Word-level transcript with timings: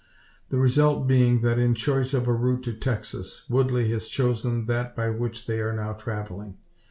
The 0.49 0.57
result 0.57 1.05
being, 1.05 1.41
that 1.41 1.59
in 1.59 1.75
choice 1.75 2.15
of 2.15 2.27
a 2.27 2.33
route 2.33 2.63
to 2.63 2.73
Texas, 2.73 3.47
Woodley 3.47 3.91
has 3.91 4.07
chosen 4.07 4.65
that 4.65 4.95
by 4.95 5.11
which 5.11 5.45
they 5.45 5.59
are 5.61 5.73
now 5.73 5.93
travelling. 5.93 6.57